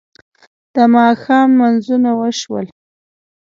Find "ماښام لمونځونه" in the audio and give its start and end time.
0.95-2.09